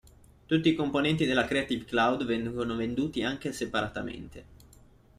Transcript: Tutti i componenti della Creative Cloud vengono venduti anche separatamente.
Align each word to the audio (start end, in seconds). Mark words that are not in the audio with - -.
Tutti 0.47 0.67
i 0.67 0.73
componenti 0.73 1.25
della 1.25 1.45
Creative 1.45 1.85
Cloud 1.85 2.25
vengono 2.25 2.75
venduti 2.75 3.21
anche 3.21 3.51
separatamente. 3.53 4.45